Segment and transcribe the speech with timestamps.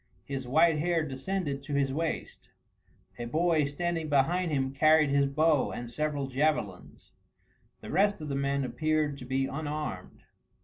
[0.25, 2.49] His white hair descended to his waist;
[3.19, 7.11] a boy standing behind him carried his bow and several javelins.
[7.81, 10.23] The rest of the men appeared to be unarmed.